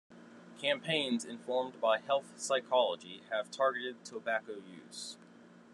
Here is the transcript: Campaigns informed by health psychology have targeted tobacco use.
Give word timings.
Campaigns 0.57 1.23
informed 1.23 1.79
by 1.79 1.99
health 1.99 2.33
psychology 2.35 3.21
have 3.29 3.51
targeted 3.51 4.03
tobacco 4.03 4.53
use. 4.53 5.19